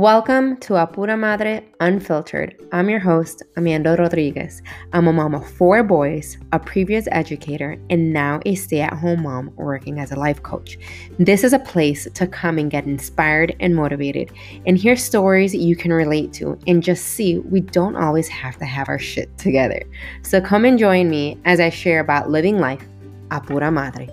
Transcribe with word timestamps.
Welcome 0.00 0.56
to 0.60 0.72
Apura 0.72 1.18
Madre 1.18 1.62
Unfiltered. 1.80 2.56
I'm 2.72 2.88
your 2.88 3.00
host, 3.00 3.42
Amanda 3.58 3.96
Rodriguez. 3.98 4.62
I'm 4.94 5.06
a 5.08 5.12
mom 5.12 5.34
of 5.34 5.46
four 5.46 5.82
boys, 5.82 6.38
a 6.52 6.58
previous 6.58 7.06
educator, 7.12 7.76
and 7.90 8.10
now 8.10 8.40
a 8.46 8.54
stay 8.54 8.80
at 8.80 8.94
home 8.94 9.24
mom 9.24 9.52
working 9.56 10.00
as 10.00 10.10
a 10.10 10.16
life 10.16 10.42
coach. 10.42 10.78
This 11.18 11.44
is 11.44 11.52
a 11.52 11.58
place 11.58 12.08
to 12.14 12.26
come 12.26 12.56
and 12.56 12.70
get 12.70 12.86
inspired 12.86 13.54
and 13.60 13.76
motivated 13.76 14.30
and 14.64 14.78
hear 14.78 14.96
stories 14.96 15.54
you 15.54 15.76
can 15.76 15.92
relate 15.92 16.32
to 16.32 16.58
and 16.66 16.82
just 16.82 17.04
see 17.04 17.40
we 17.40 17.60
don't 17.60 17.96
always 17.96 18.28
have 18.28 18.56
to 18.56 18.64
have 18.64 18.88
our 18.88 18.98
shit 18.98 19.36
together. 19.36 19.82
So 20.22 20.40
come 20.40 20.64
and 20.64 20.78
join 20.78 21.10
me 21.10 21.38
as 21.44 21.60
I 21.60 21.68
share 21.68 22.00
about 22.00 22.30
living 22.30 22.58
life 22.58 22.82
Apura 23.28 23.70
Madre. 23.70 24.08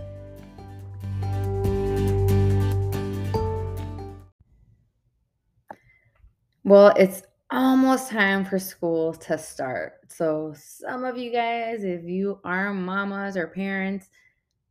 Well, 6.67 6.93
it's 6.97 7.23
almost 7.49 8.11
time 8.11 8.43
for 8.43 8.59
school 8.59 9.13
to 9.13 9.37
start. 9.37 9.93
So, 10.09 10.53
some 10.57 11.05
of 11.05 11.17
you 11.17 11.31
guys, 11.31 11.85
if 11.85 12.03
you 12.03 12.41
are 12.43 12.73
mamas 12.73 13.37
or 13.37 13.47
parents, 13.47 14.09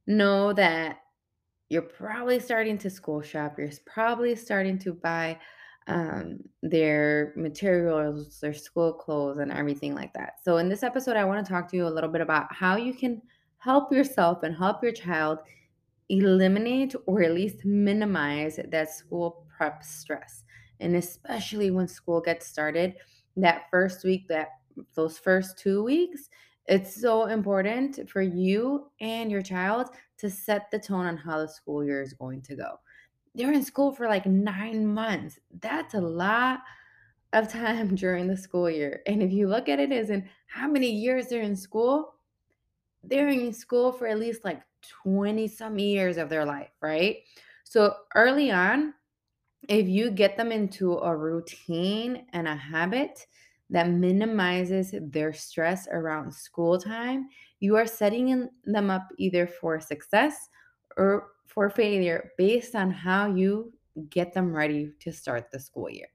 know 0.06 0.52
that 0.52 0.98
you're 1.70 1.80
probably 1.80 2.38
starting 2.38 2.76
to 2.80 2.90
school 2.90 3.22
shop. 3.22 3.56
You're 3.58 3.70
probably 3.86 4.36
starting 4.36 4.78
to 4.80 4.92
buy 4.92 5.38
um, 5.86 6.40
their 6.62 7.32
materials, 7.34 8.40
their 8.40 8.52
school 8.52 8.92
clothes, 8.92 9.38
and 9.38 9.50
everything 9.50 9.94
like 9.94 10.12
that. 10.12 10.34
So, 10.44 10.58
in 10.58 10.68
this 10.68 10.82
episode, 10.82 11.16
I 11.16 11.24
want 11.24 11.46
to 11.46 11.50
talk 11.50 11.66
to 11.70 11.76
you 11.78 11.86
a 11.86 11.96
little 11.96 12.10
bit 12.10 12.20
about 12.20 12.52
how 12.54 12.76
you 12.76 12.92
can 12.92 13.22
help 13.56 13.90
yourself 13.90 14.42
and 14.42 14.54
help 14.54 14.82
your 14.82 14.92
child 14.92 15.38
eliminate 16.10 16.94
or 17.06 17.22
at 17.22 17.32
least 17.32 17.64
minimize 17.64 18.60
that 18.70 18.90
school 18.90 19.46
prep 19.56 19.82
stress 19.82 20.44
and 20.80 20.96
especially 20.96 21.70
when 21.70 21.88
school 21.88 22.20
gets 22.20 22.46
started 22.46 22.94
that 23.36 23.64
first 23.70 24.04
week 24.04 24.26
that 24.28 24.48
those 24.94 25.18
first 25.18 25.58
2 25.58 25.82
weeks 25.82 26.28
it's 26.68 27.00
so 27.00 27.26
important 27.26 28.10
for 28.10 28.22
you 28.22 28.90
and 29.00 29.30
your 29.30 29.42
child 29.42 29.90
to 30.18 30.28
set 30.28 30.70
the 30.70 30.78
tone 30.78 31.06
on 31.06 31.16
how 31.16 31.38
the 31.38 31.48
school 31.48 31.84
year 31.84 32.02
is 32.02 32.12
going 32.14 32.42
to 32.42 32.56
go. 32.56 32.80
They're 33.34 33.52
in 33.52 33.64
school 33.64 33.92
for 33.92 34.08
like 34.08 34.26
9 34.26 34.86
months. 34.86 35.38
That's 35.60 35.94
a 35.94 36.00
lot 36.00 36.60
of 37.32 37.48
time 37.48 37.94
during 37.94 38.26
the 38.26 38.36
school 38.36 38.70
year 38.70 39.02
and 39.06 39.22
if 39.22 39.32
you 39.32 39.48
look 39.48 39.68
at 39.68 39.80
it 39.80 39.92
as 39.92 40.10
in 40.10 40.28
how 40.46 40.68
many 40.68 40.90
years 40.90 41.26
they're 41.26 41.42
in 41.42 41.56
school 41.56 42.14
they're 43.02 43.28
in 43.28 43.52
school 43.52 43.92
for 43.92 44.06
at 44.06 44.18
least 44.18 44.44
like 44.44 44.62
20 45.02 45.48
some 45.48 45.78
years 45.78 46.16
of 46.16 46.28
their 46.28 46.44
life 46.44 46.70
right? 46.80 47.18
So 47.64 47.94
early 48.14 48.50
on 48.50 48.94
if 49.68 49.88
you 49.88 50.10
get 50.10 50.36
them 50.36 50.52
into 50.52 50.98
a 50.98 51.16
routine 51.16 52.26
and 52.32 52.46
a 52.48 52.56
habit 52.56 53.26
that 53.70 53.90
minimizes 53.90 54.94
their 55.00 55.32
stress 55.32 55.88
around 55.88 56.32
school 56.32 56.78
time, 56.78 57.28
you 57.60 57.76
are 57.76 57.86
setting 57.86 58.48
them 58.64 58.90
up 58.90 59.08
either 59.18 59.46
for 59.46 59.80
success 59.80 60.48
or 60.96 61.28
for 61.46 61.68
failure 61.68 62.32
based 62.38 62.74
on 62.74 62.90
how 62.90 63.34
you 63.34 63.72
get 64.10 64.32
them 64.32 64.54
ready 64.54 64.92
to 65.00 65.12
start 65.12 65.50
the 65.50 65.58
school 65.58 65.90
year. 65.90 66.08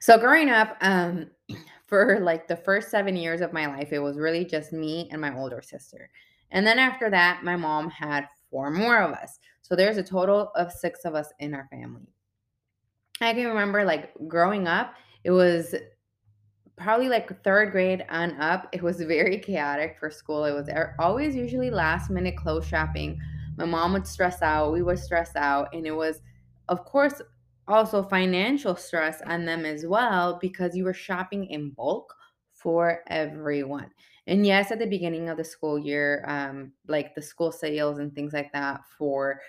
So, 0.00 0.18
growing 0.18 0.48
up, 0.48 0.76
um, 0.80 1.30
for 1.86 2.20
like 2.20 2.48
the 2.48 2.56
first 2.56 2.90
seven 2.90 3.16
years 3.16 3.40
of 3.40 3.52
my 3.52 3.66
life, 3.66 3.92
it 3.92 3.98
was 3.98 4.16
really 4.16 4.44
just 4.44 4.72
me 4.72 5.08
and 5.12 5.20
my 5.20 5.36
older 5.36 5.60
sister. 5.60 6.08
And 6.50 6.66
then 6.66 6.78
after 6.78 7.10
that, 7.10 7.44
my 7.44 7.56
mom 7.56 7.90
had 7.90 8.26
four 8.50 8.70
more 8.70 9.02
of 9.02 9.12
us. 9.12 9.38
So 9.70 9.76
there's 9.76 9.98
a 9.98 10.02
total 10.02 10.50
of 10.56 10.72
six 10.72 11.04
of 11.04 11.14
us 11.14 11.32
in 11.38 11.54
our 11.54 11.68
family. 11.70 12.08
I 13.20 13.32
can 13.34 13.46
remember 13.46 13.84
like 13.84 14.12
growing 14.26 14.66
up, 14.66 14.94
it 15.22 15.30
was 15.30 15.76
probably 16.76 17.08
like 17.08 17.44
third 17.44 17.70
grade 17.70 18.04
on 18.08 18.32
up. 18.40 18.68
It 18.72 18.82
was 18.82 19.00
very 19.00 19.38
chaotic 19.38 19.96
for 20.00 20.10
school. 20.10 20.44
It 20.44 20.54
was 20.54 20.68
always 20.98 21.36
usually 21.36 21.70
last 21.70 22.10
minute 22.10 22.36
clothes 22.36 22.66
shopping. 22.66 23.20
My 23.56 23.64
mom 23.64 23.92
would 23.92 24.08
stress 24.08 24.42
out, 24.42 24.72
we 24.72 24.82
would 24.82 24.98
stress 24.98 25.36
out, 25.36 25.68
and 25.72 25.86
it 25.86 25.94
was, 25.94 26.20
of 26.68 26.84
course, 26.84 27.22
also 27.68 28.02
financial 28.02 28.74
stress 28.74 29.22
on 29.26 29.44
them 29.44 29.64
as 29.64 29.86
well 29.86 30.38
because 30.40 30.74
you 30.74 30.82
were 30.84 30.94
shopping 30.94 31.44
in 31.44 31.70
bulk 31.70 32.12
for 32.54 33.02
everyone. 33.06 33.90
And 34.26 34.46
yes, 34.46 34.70
at 34.70 34.78
the 34.78 34.86
beginning 34.86 35.28
of 35.28 35.36
the 35.36 35.44
school 35.44 35.78
year, 35.78 36.24
um, 36.26 36.72
like 36.88 37.14
the 37.14 37.22
school 37.22 37.52
sales 37.52 37.98
and 37.98 38.14
things 38.14 38.32
like 38.32 38.52
that 38.52 38.80
for 38.96 39.40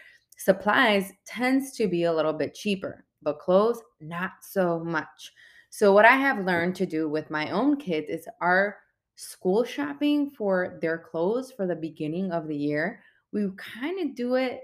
supplies 0.43 1.11
tends 1.25 1.71
to 1.77 1.87
be 1.87 2.03
a 2.03 2.13
little 2.13 2.33
bit 2.33 2.53
cheaper, 2.53 3.05
but 3.21 3.39
clothes, 3.39 3.81
not 3.99 4.31
so 4.41 4.79
much. 4.79 5.33
So, 5.69 5.93
what 5.93 6.05
I 6.05 6.15
have 6.15 6.45
learned 6.45 6.75
to 6.77 6.85
do 6.85 7.07
with 7.07 7.29
my 7.29 7.49
own 7.51 7.77
kids 7.77 8.09
is 8.09 8.27
our 8.41 8.77
school 9.15 9.63
shopping 9.63 10.31
for 10.31 10.79
their 10.81 10.97
clothes 10.97 11.51
for 11.51 11.67
the 11.67 11.75
beginning 11.75 12.31
of 12.31 12.47
the 12.47 12.55
year. 12.55 13.01
We 13.31 13.47
kind 13.57 13.99
of 14.09 14.15
do 14.15 14.35
it 14.35 14.61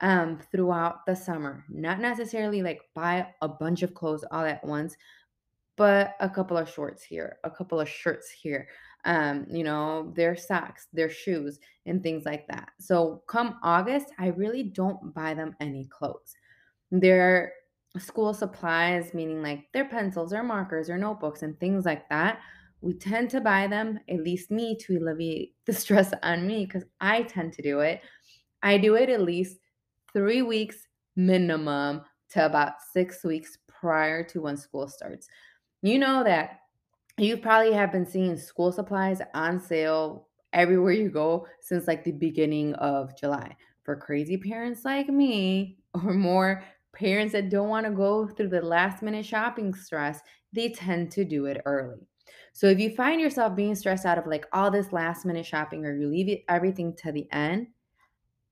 um, 0.00 0.40
throughout 0.50 1.06
the 1.06 1.14
summer, 1.14 1.64
not 1.68 2.00
necessarily 2.00 2.62
like 2.62 2.80
buy 2.94 3.28
a 3.42 3.48
bunch 3.48 3.82
of 3.82 3.94
clothes 3.94 4.24
all 4.30 4.44
at 4.44 4.64
once, 4.64 4.96
but 5.76 6.16
a 6.20 6.28
couple 6.28 6.56
of 6.56 6.68
shorts 6.68 7.02
here, 7.02 7.38
a 7.44 7.50
couple 7.50 7.80
of 7.80 7.88
shirts 7.88 8.30
here, 8.30 8.68
um, 9.04 9.46
you 9.50 9.64
know, 9.64 10.12
their 10.16 10.36
socks, 10.36 10.86
their 10.92 11.10
shoes, 11.10 11.58
and 11.86 12.02
things 12.02 12.24
like 12.24 12.46
that. 12.48 12.70
So 12.80 13.22
come 13.26 13.58
August, 13.62 14.12
I 14.18 14.28
really 14.28 14.64
don't 14.64 15.14
buy 15.14 15.34
them 15.34 15.54
any 15.60 15.86
clothes. 15.86 16.34
Their 16.90 17.52
school 17.98 18.34
supplies, 18.34 19.14
meaning 19.14 19.42
like 19.42 19.64
their 19.72 19.86
pencils 19.86 20.32
or 20.32 20.42
markers 20.42 20.90
or 20.90 20.98
notebooks 20.98 21.42
and 21.42 21.58
things 21.58 21.84
like 21.84 22.08
that, 22.08 22.40
we 22.80 22.94
tend 22.94 23.30
to 23.30 23.40
buy 23.40 23.66
them, 23.66 23.98
at 24.08 24.22
least 24.22 24.50
me, 24.50 24.76
to 24.76 24.98
alleviate 24.98 25.54
the 25.66 25.72
stress 25.72 26.12
on 26.22 26.46
me 26.46 26.66
because 26.66 26.84
I 27.00 27.22
tend 27.22 27.52
to 27.54 27.62
do 27.62 27.80
it. 27.80 28.02
I 28.62 28.78
do 28.78 28.96
it 28.96 29.08
at 29.08 29.22
least 29.22 29.58
three 30.12 30.42
weeks 30.42 30.76
minimum 31.16 32.02
to 32.30 32.44
about 32.44 32.74
six 32.92 33.24
weeks 33.24 33.58
prior 33.68 34.22
to 34.24 34.42
when 34.42 34.56
school 34.56 34.88
starts. 34.88 35.28
You 35.82 35.98
know 35.98 36.24
that 36.24 36.60
you 37.18 37.36
probably 37.36 37.72
have 37.72 37.92
been 37.92 38.06
seeing 38.06 38.36
school 38.36 38.72
supplies 38.72 39.20
on 39.34 39.60
sale 39.60 40.28
everywhere 40.52 40.92
you 40.92 41.10
go 41.10 41.46
since 41.60 41.86
like 41.86 42.04
the 42.04 42.12
beginning 42.12 42.74
of 42.74 43.16
July. 43.18 43.56
For 43.84 43.96
crazy 43.96 44.36
parents 44.36 44.84
like 44.84 45.08
me, 45.08 45.78
or 45.94 46.12
more 46.12 46.62
parents 46.94 47.32
that 47.32 47.50
don't 47.50 47.68
want 47.68 47.86
to 47.86 47.92
go 47.92 48.26
through 48.26 48.48
the 48.48 48.60
last 48.60 49.02
minute 49.02 49.24
shopping 49.24 49.74
stress, 49.74 50.20
they 50.52 50.70
tend 50.70 51.10
to 51.12 51.24
do 51.24 51.46
it 51.46 51.60
early. 51.64 52.06
So 52.52 52.66
if 52.66 52.78
you 52.78 52.94
find 52.94 53.20
yourself 53.20 53.54
being 53.54 53.74
stressed 53.74 54.04
out 54.04 54.18
of 54.18 54.26
like 54.26 54.46
all 54.52 54.70
this 54.70 54.92
last 54.92 55.24
minute 55.24 55.46
shopping 55.46 55.84
or 55.84 55.94
you 55.94 56.08
leave 56.08 56.28
it, 56.28 56.44
everything 56.48 56.94
to 56.96 57.12
the 57.12 57.30
end, 57.32 57.68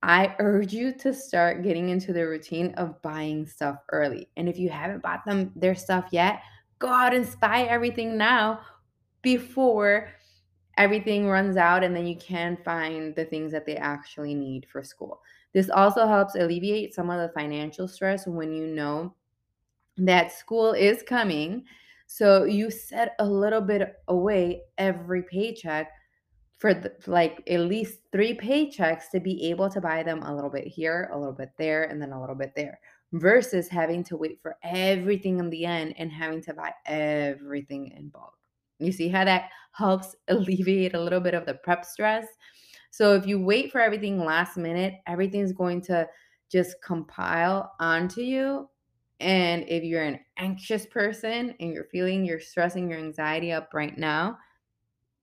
I 0.03 0.37
urge 0.39 0.73
you 0.73 0.97
to 0.99 1.13
start 1.13 1.63
getting 1.63 1.89
into 1.89 2.13
the 2.13 2.27
routine 2.27 2.73
of 2.77 3.01
buying 3.03 3.47
stuff 3.47 3.79
early. 3.91 4.29
And 4.37 4.49
if 4.49 4.59
you 4.59 4.69
haven't 4.69 5.03
bought 5.03 5.25
them 5.25 5.51
their 5.57 5.75
stuff 5.75 6.07
yet, 6.13 6.41
go 6.79 6.89
out 6.89 7.15
and 7.15 7.29
buy 7.41 7.63
everything 7.63 8.17
now 8.17 8.61
before 9.23 10.09
everything 10.77 11.27
runs 11.27 11.57
out 11.57 11.83
and 11.83 11.97
then 11.97 12.07
you 12.07 12.17
can 12.17 12.57
find 12.65 13.15
the 13.15 13.25
things 13.25 13.51
that 13.53 13.65
they 13.65 13.77
actually 13.77 14.35
need 14.35 14.67
for 14.71 14.83
school. 14.83 15.21
This 15.55 15.71
also 15.71 16.07
helps 16.07 16.35
alleviate 16.35 16.95
some 16.95 17.09
of 17.09 17.19
the 17.19 17.33
financial 17.35 17.89
stress 17.89 18.27
when 18.27 18.53
you 18.53 18.67
know 18.67 19.15
that 19.97 20.33
school 20.33 20.73
is 20.73 21.03
coming. 21.03 21.65
So 22.07 22.45
you 22.45 22.71
set 22.71 23.15
a 23.19 23.25
little 23.27 23.63
bit 23.63 23.97
away 24.09 24.63
every 24.77 25.23
paycheck 25.23 25.91
for 26.59 26.75
the, 26.75 26.93
like 27.07 27.43
at 27.49 27.61
least 27.61 28.01
three 28.13 28.37
paychecks 28.37 29.11
to 29.13 29.21
be 29.21 29.49
able 29.51 29.71
to 29.71 29.81
buy 29.81 30.03
them 30.03 30.23
a 30.23 30.35
little 30.35 30.51
bit 30.51 30.67
here, 30.67 31.09
a 31.13 31.19
little 31.19 31.35
bit 31.35 31.51
there, 31.59 31.85
and 31.85 32.01
then 32.01 32.13
a 32.13 32.21
little 32.21 32.37
bit 32.37 32.53
there 32.55 32.79
versus 33.13 33.69
having 33.69 34.03
to 34.05 34.17
wait 34.17 34.41
for 34.43 34.57
everything 34.63 35.39
in 35.39 35.51
the 35.51 35.65
end 35.65 35.95
and 35.99 36.11
having 36.11 36.43
to 36.43 36.55
buy 36.55 36.73
everything 36.87 37.93
in 37.97 38.09
bulk. 38.09 38.35
You 38.79 38.93
see 38.93 39.09
how 39.09 39.25
that 39.25 39.51
helps 39.73 40.15
alleviate 40.29 40.95
a 40.95 41.01
little 41.01 41.21
bit 41.21 41.35
of 41.35 41.47
the 41.47 41.55
prep 41.55 41.85
stress? 41.85 42.27
So 42.91 43.15
if 43.15 43.27
you 43.27 43.41
wait 43.41 43.73
for 43.73 43.81
everything 43.81 44.25
last 44.25 44.57
minute, 44.57 44.95
everything's 45.07 45.53
going 45.53 45.83
to 45.83 46.09
just 46.51 46.77
compile 46.83 47.73
onto 47.81 48.23
you. 48.23 48.69
And 49.21 49.65
if 49.69 49.83
you're 49.83 50.03
an 50.03 50.21
anxious 50.37 50.87
person 50.87 51.55
and 51.59 51.73
you're 51.73 51.85
feeling 51.85 52.25
you're 52.25 52.41
stressing 52.41 52.91
your 52.91 52.99
anxiety 52.99 53.53
up 53.53 53.71
right 53.73 53.97
now, 53.97 54.39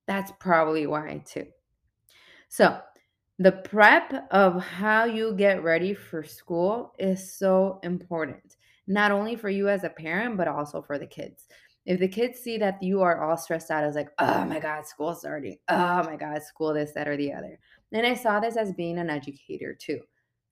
that's 0.07 0.31
probably 0.39 0.87
why 0.87 1.23
too. 1.25 1.47
So, 2.49 2.79
the 3.39 3.51
prep 3.51 4.27
of 4.31 4.61
how 4.63 5.05
you 5.05 5.33
get 5.33 5.63
ready 5.63 5.93
for 5.93 6.23
school 6.23 6.93
is 6.99 7.35
so 7.35 7.79
important, 7.83 8.57
not 8.87 9.11
only 9.11 9.35
for 9.35 9.49
you 9.49 9.69
as 9.69 9.83
a 9.83 9.89
parent, 9.89 10.37
but 10.37 10.47
also 10.47 10.81
for 10.81 10.99
the 10.99 11.07
kids. 11.07 11.47
If 11.85 11.99
the 11.99 12.07
kids 12.07 12.39
see 12.39 12.57
that 12.59 12.81
you 12.81 13.01
are 13.01 13.23
all 13.23 13.35
stressed 13.35 13.71
out 13.71 13.83
as 13.83 13.95
like, 13.95 14.09
oh 14.19 14.45
my 14.45 14.59
God, 14.59 14.85
school's 14.85 15.19
starting. 15.19 15.57
Oh 15.67 16.03
my 16.03 16.15
God, 16.15 16.41
school, 16.43 16.73
this, 16.73 16.93
that, 16.93 17.07
or 17.07 17.17
the 17.17 17.33
other. 17.33 17.59
And 17.91 18.07
I 18.07 18.13
saw 18.13 18.39
this 18.39 18.55
as 18.55 18.71
being 18.71 18.97
an 18.97 19.09
educator 19.09 19.73
too. 19.73 19.99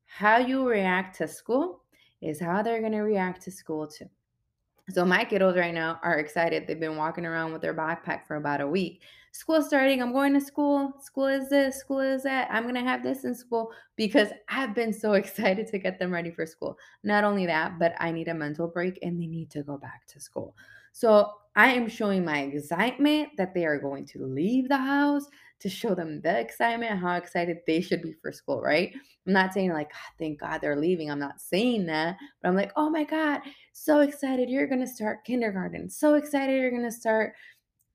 How 0.06 0.38
you 0.38 0.68
react 0.68 1.18
to 1.20 1.28
school 1.28 1.84
is 2.22 2.40
how 2.40 2.62
they're 2.62 2.82
going 2.82 2.92
to 2.92 3.00
react 3.02 3.44
to 3.44 3.52
school 3.52 3.88
too. 3.88 4.10
So 4.94 5.06
my 5.06 5.24
kiddos 5.24 5.56
right 5.56 5.74
now 5.74 6.00
are 6.04 6.20
excited. 6.20 6.68
They've 6.68 6.80
been 6.80 6.98
walking 6.98 7.26
around 7.26 7.54
with 7.54 7.62
their 7.62 7.74
backpack 7.74 8.28
for 8.28 8.36
about 8.36 8.62
a 8.62 8.68
week. 8.68 9.02
School 9.32 9.62
starting. 9.62 10.02
I'm 10.02 10.12
going 10.12 10.34
to 10.34 10.42
school. 10.42 10.94
School 11.02 11.28
is 11.28 11.50
this. 11.50 11.78
School 11.78 12.00
is 12.00 12.24
that. 12.24 12.50
I'm 12.52 12.64
going 12.64 12.76
to 12.76 12.82
have 12.82 13.02
this 13.02 13.24
in 13.24 13.34
school 13.34 13.72
because 13.96 14.28
I've 14.50 14.76
been 14.76 14.92
so 14.92 15.14
excited 15.22 15.68
to 15.68 15.78
get 15.78 16.00
them 16.00 16.12
ready 16.12 16.32
for 16.32 16.46
school. 16.46 16.78
Not 17.04 17.24
only 17.24 17.46
that, 17.46 17.80
but 17.80 17.94
I 18.00 18.12
need 18.12 18.28
a 18.28 18.34
mental 18.34 18.68
break 18.68 19.00
and 19.02 19.20
they 19.20 19.28
need 19.28 19.50
to 19.52 19.64
go 19.64 19.78
back 19.78 20.06
to 20.08 20.20
school. 20.20 20.56
So 20.92 21.32
I 21.56 21.72
am 21.72 21.88
showing 21.88 22.26
my 22.26 22.40
excitement 22.40 23.30
that 23.38 23.54
they 23.54 23.66
are 23.66 23.80
going 23.80 24.06
to 24.08 24.26
leave 24.26 24.68
the 24.68 24.78
house 24.78 25.26
to 25.62 25.70
show 25.70 25.96
them 25.96 26.22
the 26.22 26.40
excitement, 26.40 27.00
how 27.00 27.16
excited 27.16 27.60
they 27.66 27.82
should 27.82 28.02
be 28.02 28.14
for 28.22 28.32
school, 28.32 28.62
right? 28.62 28.94
I'm 29.26 29.34
not 29.34 29.54
saying 29.54 29.72
like, 29.72 29.92
oh, 29.94 30.14
thank 30.20 30.40
God 30.40 30.60
they're 30.60 30.80
leaving. 30.80 31.10
I'm 31.10 31.20
not 31.20 31.40
saying 31.40 31.86
that, 31.88 32.18
but 32.42 32.50
I'm 32.50 32.56
like, 32.56 32.72
oh 32.76 32.90
my 32.90 33.04
God, 33.04 33.42
so 33.74 34.00
excited 34.00 34.50
you're 34.50 34.68
going 34.68 34.82
to 34.82 34.88
start 34.88 35.24
kindergarten. 35.26 35.90
So 35.90 36.16
excited 36.16 36.60
you're 36.60 36.72
going 36.72 36.84
to 36.84 36.92
start 36.92 37.34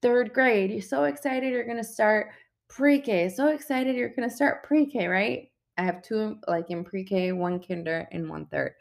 third 0.02 0.32
grade. 0.32 0.70
You're 0.70 0.82
so 0.82 1.04
excited 1.04 1.52
you're 1.52 1.64
going 1.64 1.76
to 1.76 1.84
start 1.84 2.28
pre 2.68 3.00
K. 3.00 3.28
So 3.28 3.48
excited 3.48 3.96
you're 3.96 4.14
going 4.14 4.28
to 4.28 4.34
start 4.34 4.62
pre 4.62 4.86
K, 4.86 5.06
right? 5.06 5.50
I 5.78 5.82
have 5.82 6.02
two 6.02 6.38
like 6.48 6.70
in 6.70 6.84
pre 6.84 7.04
K, 7.04 7.32
one 7.32 7.60
kinder, 7.60 8.08
and 8.12 8.28
one 8.28 8.46
third. 8.46 8.74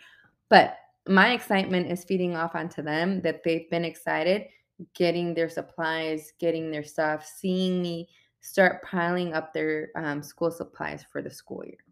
But 0.50 0.78
my 1.08 1.34
excitement 1.34 1.92
is 1.92 2.04
feeding 2.04 2.36
off 2.36 2.56
onto 2.56 2.81
them 2.81 3.22
that 3.22 3.44
they've 3.44 3.70
been 3.70 3.86
excited 3.86 4.48
getting 4.94 5.34
their 5.34 5.50
supplies, 5.50 6.34
getting 6.40 6.72
their 6.72 6.84
stuff, 6.84 7.26
seeing 7.26 7.81
me 7.81 8.10
start 8.45 8.83
piling 8.83 9.33
up 9.33 9.51
their 9.53 9.89
um, 9.95 10.21
school 10.21 10.51
supplies 10.51 11.03
for 11.12 11.19
the 11.19 11.30
school 11.31 11.63
year. 11.65 11.83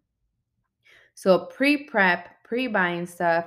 So, 1.15 1.47
pre 1.47 1.85
prep, 1.85 2.43
pre 2.43 2.67
buying 2.67 3.07
stuff, 3.07 3.45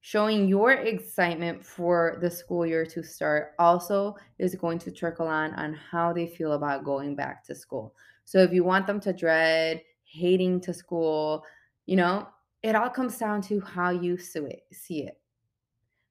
showing 0.00 0.48
your 0.48 0.72
excitement 0.72 1.64
for 1.64 2.18
the 2.20 2.28
school 2.28 2.66
year 2.66 2.84
to 2.86 3.02
start 3.04 3.52
also 3.60 4.16
is 4.38 4.56
going 4.56 4.80
to 4.80 4.90
trickle 4.90 5.28
on 5.28 5.54
on 5.54 5.72
how 5.74 6.12
they 6.12 6.26
feel 6.26 6.54
about 6.54 6.84
going 6.84 7.14
back 7.14 7.44
to 7.44 7.54
school. 7.54 7.94
So, 8.24 8.40
if 8.40 8.52
you 8.52 8.64
want 8.64 8.88
them 8.88 8.98
to 9.00 9.12
dread 9.12 9.80
hating 10.02 10.60
to 10.62 10.74
school, 10.74 11.44
you 11.86 11.94
know, 11.94 12.26
it 12.64 12.74
all 12.74 12.90
comes 12.90 13.16
down 13.18 13.40
to 13.42 13.60
how 13.60 13.90
you 13.90 14.18
see 14.18 15.04
it. 15.04 15.20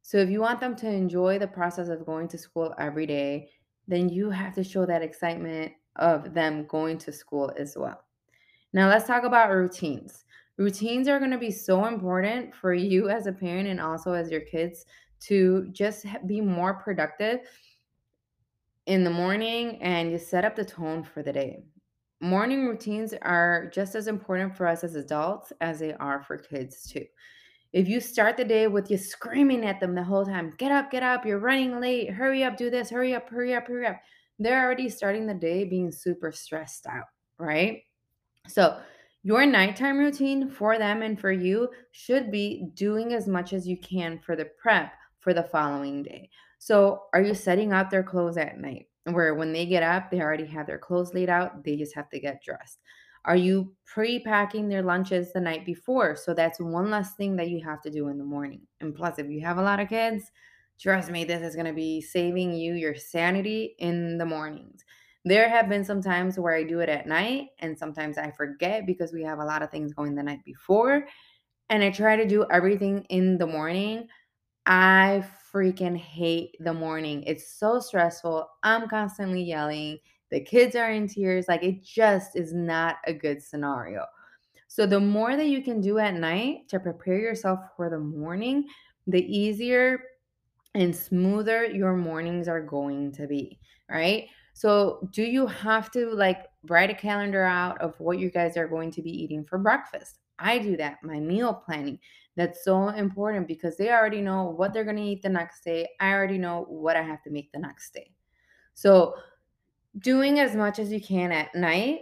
So, 0.02 0.18
if 0.18 0.30
you 0.30 0.40
want 0.40 0.62
them 0.62 0.78
to 0.78 0.90
enjoy 0.90 1.40
the 1.40 1.48
process 1.48 1.90
of 1.90 2.06
going 2.06 2.30
to 2.30 2.38
school 2.38 2.74
every 2.80 3.06
day, 3.06 3.50
then 3.86 4.08
you 4.08 4.30
have 4.30 4.56
to 4.56 4.64
show 4.64 4.86
that 4.86 5.02
excitement 5.02 5.74
of 5.98 6.34
them 6.34 6.66
going 6.68 6.98
to 7.00 7.12
school 7.12 7.52
as 7.58 7.76
well. 7.78 8.04
Now, 8.74 8.90
let's 8.90 9.08
talk 9.08 9.24
about 9.24 9.52
routines. 9.52 10.26
Routines 10.58 11.08
are 11.08 11.20
going 11.20 11.32
to 11.32 11.38
be 11.38 11.52
so 11.52 11.86
important 11.86 12.56
for 12.56 12.74
you 12.74 13.10
as 13.10 13.28
a 13.28 13.32
parent 13.32 13.68
and 13.68 13.80
also 13.80 14.14
as 14.14 14.32
your 14.32 14.42
kids 14.42 14.86
to 15.20 15.68
just 15.72 16.06
be 16.26 16.42
more 16.42 16.76
productive 16.76 17.40
in 18.86 19.04
the 19.04 19.10
morning 19.10 19.82
and 19.82 20.12
you 20.12 20.18
set 20.18 20.46
up 20.46 20.56
the 20.56 20.66
tone 20.66 21.04
for 21.04 21.22
the 21.22 21.34
day. 21.34 21.64
Morning 22.20 22.66
routines 22.66 23.14
are 23.22 23.70
just 23.72 23.94
as 23.94 24.08
important 24.08 24.56
for 24.56 24.66
us 24.66 24.84
as 24.84 24.96
adults 24.96 25.54
as 25.62 25.80
they 25.80 25.94
are 25.94 26.24
for 26.24 26.38
kids, 26.38 26.90
too. 26.90 27.06
If 27.74 27.88
you 27.88 28.00
start 28.00 28.38
the 28.38 28.46
day 28.46 28.68
with 28.68 28.90
you 28.90 28.98
screaming 28.98 29.66
at 29.66 29.80
them 29.80 29.94
the 29.94 30.04
whole 30.04 30.26
time, 30.26 30.54
get 30.58 30.72
up, 30.72 30.90
get 30.90 31.04
up, 31.04 31.26
you're 31.26 31.38
running 31.38 31.80
late, 31.80 32.10
hurry 32.10 32.44
up, 32.44 32.58
do 32.58 32.72
this, 32.72 32.90
hurry 32.90 33.14
up, 33.14 33.30
hurry 33.30 33.54
up, 33.54 33.68
hurry 33.68 33.86
up, 33.86 33.98
they're 34.40 34.64
already 34.64 34.90
starting 34.90 35.28
the 35.28 35.34
day 35.34 35.66
being 35.66 35.92
super 35.92 36.32
stressed 36.32 36.86
out, 36.88 37.06
right? 37.40 37.84
So, 38.48 38.82
your 39.24 39.46
nighttime 39.46 39.98
routine 39.98 40.50
for 40.50 40.78
them 40.78 41.02
and 41.02 41.20
for 41.20 41.32
you 41.32 41.70
should 41.92 42.32
be 42.32 42.70
doing 42.76 43.14
as 43.14 43.28
much 43.28 43.52
as 43.54 43.68
you 43.68 43.78
can 43.78 44.20
for 44.20 44.36
the 44.36 44.46
prep 44.46 44.94
for 45.20 45.34
the 45.34 45.44
following 45.44 46.04
day. 46.04 46.30
So, 46.60 47.06
are 47.14 47.22
you 47.22 47.34
setting 47.34 47.74
out 47.74 47.90
their 47.90 48.04
clothes 48.04 48.38
at 48.38 48.60
night 48.60 48.88
where 49.06 49.36
when 49.36 49.54
they 49.54 49.66
get 49.66 49.84
up, 49.84 50.12
they 50.12 50.22
already 50.22 50.46
have 50.46 50.68
their 50.68 50.80
clothes 50.80 51.14
laid 51.14 51.30
out, 51.30 51.64
they 51.64 51.76
just 51.76 51.96
have 51.96 52.10
to 52.10 52.20
get 52.20 52.42
dressed? 52.44 52.80
Are 53.26 53.36
you 53.36 53.76
pre 53.86 54.20
packing 54.20 54.70
their 54.70 54.84
lunches 54.84 55.34
the 55.34 55.42
night 55.42 55.66
before? 55.66 56.16
So, 56.16 56.34
that's 56.34 56.60
one 56.60 56.90
less 56.90 57.16
thing 57.16 57.36
that 57.38 57.50
you 57.50 57.64
have 57.64 57.82
to 57.82 57.92
do 57.92 58.08
in 58.08 58.18
the 58.18 58.24
morning. 58.24 58.68
And 58.80 58.96
plus, 58.96 59.20
if 59.20 59.28
you 59.30 59.42
have 59.42 59.58
a 59.58 59.64
lot 59.64 59.80
of 59.80 59.90
kids, 59.90 60.32
trust 60.80 61.10
me, 61.10 61.24
this 61.24 61.42
is 61.42 61.56
going 61.56 61.68
to 61.68 61.74
be 61.74 62.02
saving 62.02 62.54
you 62.54 62.74
your 62.74 62.96
sanity 62.96 63.76
in 63.80 64.18
the 64.18 64.26
mornings. 64.26 64.84
There 65.26 65.50
have 65.50 65.68
been 65.68 65.84
some 65.84 66.02
times 66.02 66.40
where 66.40 66.56
I 66.56 66.64
do 66.64 66.80
it 66.80 66.90
at 66.90 67.08
night, 67.08 67.48
and 67.60 67.78
sometimes 67.78 68.18
I 68.18 68.32
forget 68.32 68.86
because 68.86 69.12
we 69.12 69.24
have 69.24 69.40
a 69.40 69.46
lot 69.46 69.62
of 69.62 69.70
things 69.70 69.94
going 69.94 70.16
the 70.16 70.24
night 70.24 70.44
before. 70.46 71.06
And 71.70 71.84
I 71.84 71.92
try 71.92 72.16
to 72.16 72.26
do 72.26 72.46
everything 72.50 73.06
in 73.10 73.38
the 73.38 73.48
morning. 73.48 74.08
I 74.66 75.26
freaking 75.54 75.98
hate 75.98 76.56
the 76.60 76.74
morning. 76.74 77.24
It's 77.24 77.58
so 77.58 77.80
stressful. 77.80 78.48
I'm 78.64 78.88
constantly 78.88 79.44
yelling. 79.44 79.98
The 80.32 80.42
kids 80.42 80.76
are 80.76 80.92
in 80.92 81.08
tears. 81.08 81.48
Like, 81.48 81.64
it 81.64 81.84
just 81.84 82.36
is 82.36 82.54
not 82.54 82.98
a 83.06 83.14
good 83.14 83.42
scenario. 83.42 84.06
So, 84.70 84.86
the 84.86 85.00
more 85.00 85.36
that 85.36 85.48
you 85.48 85.62
can 85.62 85.82
do 85.82 85.98
at 85.98 86.14
night 86.14 86.70
to 86.70 86.80
prepare 86.80 87.20
yourself 87.20 87.60
for 87.76 87.90
the 87.90 88.00
morning, 88.00 88.68
the 89.08 89.26
easier 89.26 90.00
and 90.78 90.96
smoother 90.96 91.66
your 91.66 91.96
mornings 91.96 92.48
are 92.48 92.62
going 92.62 93.12
to 93.14 93.26
be, 93.26 93.60
right? 93.90 94.28
So, 94.54 95.08
do 95.12 95.24
you 95.24 95.48
have 95.48 95.92
to 95.92 96.12
like 96.12 96.46
write 96.68 96.90
a 96.90 96.96
calendar 96.96 97.44
out 97.44 97.82
of 97.82 98.00
what 98.00 98.20
you 98.20 98.30
guys 98.30 98.58
are 98.58 98.68
going 98.68 98.92
to 98.92 99.02
be 99.02 99.12
eating 99.12 99.44
for 99.44 99.58
breakfast? 99.58 100.20
I 100.40 100.60
do 100.60 100.78
that, 100.78 100.98
my 101.04 101.20
meal 101.20 101.54
planning. 101.54 102.00
That's 102.36 102.64
so 102.64 102.90
important 102.90 103.48
because 103.48 103.76
they 103.76 103.90
already 103.92 104.22
know 104.22 104.44
what 104.44 104.72
they're 104.72 104.84
going 104.84 104.98
to 104.98 105.04
eat 105.04 105.24
the 105.24 105.30
next 105.30 105.64
day. 105.64 105.90
I 106.00 106.12
already 106.12 106.38
know 106.38 106.66
what 106.70 106.96
I 106.96 107.02
have 107.02 107.24
to 107.24 107.32
make 107.32 107.52
the 107.52 107.60
next 107.60 107.92
day. 107.94 108.12
So, 108.76 109.16
doing 109.98 110.40
as 110.40 110.56
much 110.56 110.78
as 110.78 110.92
you 110.92 111.02
can 111.02 111.32
at 111.32 111.56
night 111.56 112.02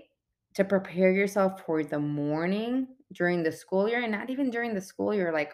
to 0.55 0.65
prepare 0.65 1.11
yourself 1.11 1.65
for 1.65 1.81
the 1.83 1.99
morning 1.99 2.87
during 3.13 3.41
the 3.41 3.51
school 3.53 3.87
year 3.87 4.01
and 4.01 4.11
not 4.11 4.29
even 4.29 4.49
during 4.49 4.73
the 4.73 4.81
school 4.81 5.13
year, 5.13 5.31
like 5.31 5.53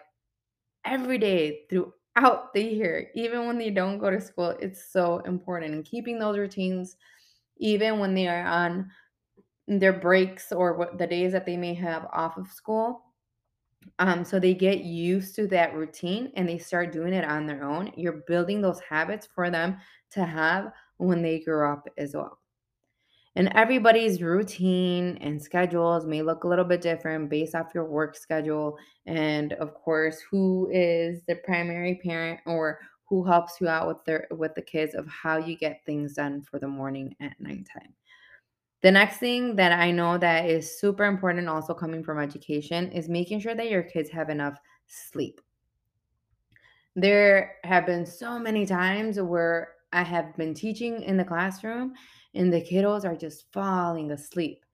every 0.84 1.18
day 1.18 1.66
throughout 2.16 2.52
the 2.54 2.62
year, 2.62 3.10
even 3.14 3.46
when 3.46 3.58
they 3.58 3.70
don't 3.70 3.98
go 3.98 4.10
to 4.10 4.20
school, 4.20 4.56
it's 4.60 4.92
so 4.92 5.18
important. 5.20 5.74
And 5.74 5.84
keeping 5.84 6.18
those 6.18 6.38
routines, 6.38 6.96
even 7.58 7.98
when 7.98 8.14
they 8.14 8.28
are 8.28 8.46
on 8.46 8.90
their 9.68 9.92
breaks 9.92 10.52
or 10.52 10.74
what 10.74 10.98
the 10.98 11.06
days 11.06 11.32
that 11.32 11.46
they 11.46 11.56
may 11.56 11.74
have 11.74 12.06
off 12.12 12.36
of 12.36 12.48
school. 12.48 13.04
Um, 13.98 14.24
so 14.24 14.38
they 14.38 14.54
get 14.54 14.84
used 14.84 15.34
to 15.36 15.46
that 15.48 15.74
routine 15.74 16.32
and 16.36 16.48
they 16.48 16.58
start 16.58 16.92
doing 16.92 17.12
it 17.12 17.24
on 17.24 17.46
their 17.46 17.64
own. 17.64 17.92
You're 17.96 18.22
building 18.26 18.60
those 18.60 18.80
habits 18.80 19.28
for 19.34 19.50
them 19.50 19.78
to 20.12 20.24
have 20.24 20.72
when 20.98 21.22
they 21.22 21.40
grow 21.40 21.72
up 21.72 21.88
as 21.98 22.14
well. 22.14 22.41
And 23.34 23.48
everybody's 23.54 24.20
routine 24.20 25.16
and 25.22 25.42
schedules 25.42 26.04
may 26.04 26.20
look 26.20 26.44
a 26.44 26.48
little 26.48 26.66
bit 26.66 26.82
different 26.82 27.30
based 27.30 27.54
off 27.54 27.74
your 27.74 27.86
work 27.86 28.14
schedule 28.14 28.76
and 29.06 29.54
of 29.54 29.72
course 29.72 30.20
who 30.30 30.68
is 30.70 31.22
the 31.26 31.36
primary 31.36 31.98
parent 32.02 32.40
or 32.44 32.78
who 33.08 33.24
helps 33.24 33.60
you 33.60 33.68
out 33.68 33.88
with 33.88 34.04
their 34.04 34.26
with 34.30 34.54
the 34.54 34.62
kids 34.62 34.94
of 34.94 35.06
how 35.06 35.38
you 35.38 35.56
get 35.56 35.84
things 35.86 36.14
done 36.14 36.42
for 36.42 36.58
the 36.58 36.68
morning 36.68 37.14
at 37.20 37.38
nighttime. 37.40 37.94
The 38.82 38.90
next 38.90 39.18
thing 39.18 39.54
that 39.56 39.72
I 39.72 39.90
know 39.92 40.18
that 40.18 40.46
is 40.46 40.78
super 40.80 41.04
important 41.04 41.48
also 41.48 41.72
coming 41.72 42.02
from 42.02 42.18
education 42.18 42.90
is 42.90 43.08
making 43.08 43.40
sure 43.40 43.54
that 43.54 43.70
your 43.70 43.82
kids 43.82 44.10
have 44.10 44.28
enough 44.28 44.58
sleep. 44.88 45.40
There 46.96 47.56
have 47.64 47.86
been 47.86 48.04
so 48.04 48.38
many 48.38 48.66
times 48.66 49.20
where 49.20 49.74
I 49.92 50.02
have 50.02 50.36
been 50.36 50.54
teaching 50.54 51.02
in 51.02 51.16
the 51.16 51.24
classroom 51.24 51.94
and 52.34 52.52
the 52.52 52.60
kiddos 52.60 53.04
are 53.04 53.16
just 53.16 53.52
falling 53.52 54.10
asleep. 54.10 54.64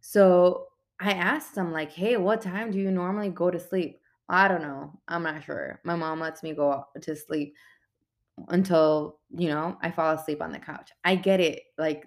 So 0.00 0.68
I 1.00 1.12
asked 1.12 1.54
them, 1.54 1.72
like, 1.72 1.92
hey, 1.92 2.16
what 2.16 2.40
time 2.40 2.70
do 2.70 2.78
you 2.78 2.90
normally 2.90 3.28
go 3.28 3.50
to 3.50 3.58
sleep? 3.58 4.00
I 4.28 4.48
don't 4.48 4.62
know. 4.62 4.98
I'm 5.08 5.24
not 5.24 5.44
sure. 5.44 5.80
My 5.84 5.96
mom 5.96 6.20
lets 6.20 6.42
me 6.42 6.52
go 6.52 6.84
to 7.00 7.16
sleep 7.16 7.54
until, 8.48 9.18
you 9.30 9.48
know, 9.48 9.76
I 9.82 9.90
fall 9.90 10.14
asleep 10.14 10.40
on 10.40 10.52
the 10.52 10.58
couch. 10.58 10.90
I 11.04 11.16
get 11.16 11.40
it. 11.40 11.64
Like, 11.76 12.06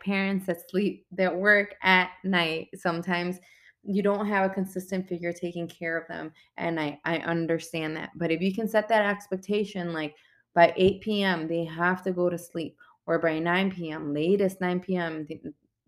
parents 0.00 0.46
that 0.46 0.68
sleep, 0.70 1.06
that 1.12 1.34
work 1.34 1.74
at 1.82 2.10
night, 2.22 2.68
sometimes 2.74 3.38
you 3.82 4.02
don't 4.02 4.26
have 4.26 4.50
a 4.50 4.54
consistent 4.54 5.08
figure 5.08 5.32
taking 5.32 5.66
care 5.66 5.96
of 5.96 6.06
them 6.08 6.32
And 6.58 6.76
night. 6.76 6.98
I 7.04 7.18
understand 7.18 7.96
that. 7.96 8.10
But 8.16 8.30
if 8.30 8.42
you 8.42 8.54
can 8.54 8.68
set 8.68 8.88
that 8.88 9.06
expectation, 9.06 9.92
like 9.92 10.14
by 10.54 10.72
8 10.76 11.00
p.m., 11.00 11.48
they 11.48 11.64
have 11.64 12.02
to 12.04 12.12
go 12.12 12.28
to 12.28 12.38
sleep 12.38 12.76
or 13.06 13.18
by 13.18 13.38
9 13.38 13.70
p.m., 13.70 14.12
latest 14.12 14.60
9 14.60 14.80
p.m., 14.80 15.26